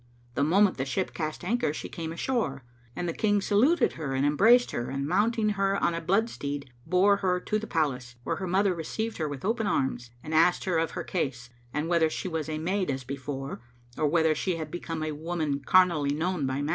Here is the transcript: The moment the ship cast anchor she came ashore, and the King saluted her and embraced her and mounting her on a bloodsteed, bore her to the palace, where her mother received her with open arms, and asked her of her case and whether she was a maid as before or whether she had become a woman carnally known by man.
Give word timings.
The 0.33 0.41
moment 0.43 0.77
the 0.77 0.85
ship 0.85 1.13
cast 1.13 1.43
anchor 1.43 1.71
she 1.75 1.87
came 1.87 2.11
ashore, 2.11 2.63
and 2.95 3.07
the 3.07 3.13
King 3.13 3.39
saluted 3.39 3.93
her 3.93 4.15
and 4.15 4.25
embraced 4.25 4.71
her 4.71 4.89
and 4.89 5.05
mounting 5.07 5.49
her 5.49 5.77
on 5.77 5.93
a 5.93 6.01
bloodsteed, 6.01 6.71
bore 6.87 7.17
her 7.17 7.39
to 7.41 7.59
the 7.59 7.67
palace, 7.67 8.15
where 8.23 8.37
her 8.37 8.47
mother 8.47 8.73
received 8.73 9.17
her 9.19 9.29
with 9.29 9.45
open 9.45 9.67
arms, 9.67 10.09
and 10.23 10.33
asked 10.33 10.63
her 10.63 10.79
of 10.79 10.97
her 10.97 11.03
case 11.03 11.51
and 11.71 11.87
whether 11.87 12.09
she 12.09 12.27
was 12.27 12.49
a 12.49 12.57
maid 12.57 12.89
as 12.89 13.03
before 13.03 13.61
or 13.95 14.07
whether 14.07 14.33
she 14.33 14.55
had 14.55 14.71
become 14.71 15.03
a 15.03 15.11
woman 15.11 15.59
carnally 15.59 16.15
known 16.15 16.47
by 16.47 16.63
man. 16.63 16.69